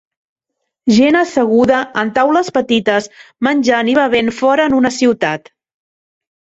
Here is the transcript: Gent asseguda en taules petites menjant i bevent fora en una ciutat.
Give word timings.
Gent 0.95 1.17
asseguda 1.19 1.83
en 2.03 2.13
taules 2.17 2.51
petites 2.57 3.11
menjant 3.51 3.95
i 3.95 3.99
bevent 4.03 4.35
fora 4.43 4.69
en 4.71 4.81
una 4.83 4.97
ciutat. 5.01 5.57